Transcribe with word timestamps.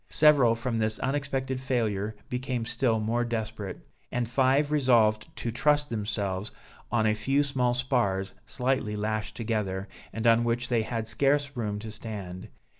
Several 0.09 0.55
from 0.55 0.79
this 0.79 0.97
unexpected 0.97 1.59
failure 1.59 2.15
became 2.27 2.65
still 2.65 2.99
more 2.99 3.23
desperate, 3.23 3.85
and 4.11 4.27
five 4.27 4.71
resolved 4.71 5.27
to 5.35 5.51
trust 5.51 5.91
themselves 5.91 6.49
on 6.91 7.05
a 7.05 7.13
few 7.13 7.43
small 7.43 7.75
spars 7.75 8.33
slightly 8.47 8.95
lashed 8.95 9.35
together, 9.35 9.87
and 10.11 10.25
on 10.25 10.43
which 10.43 10.69
they 10.69 10.81
had 10.81 11.07
scarce 11.07 11.55
room 11.55 11.77
to 11.77 11.91
stand. 11.91 12.47